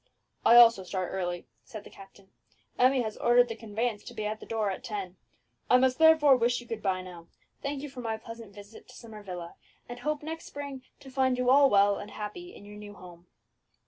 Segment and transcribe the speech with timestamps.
[0.43, 2.31] "I also start early," said the captain.
[2.75, 5.15] "Emmie has ordered the conveyance to be at the door at ten.
[5.69, 7.27] I must therefore wish you good bye now,
[7.61, 9.53] thanking you for my pleasant visit to Summer Villa,
[9.87, 13.27] and hoping next spring to find you all well and happy in your new home."